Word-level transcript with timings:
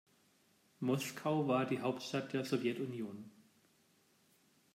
Moskau 0.79 1.47
war 1.47 1.67
die 1.67 1.81
Hauptstadt 1.81 2.33
der 2.33 2.43
Sowjetunion. 2.43 3.29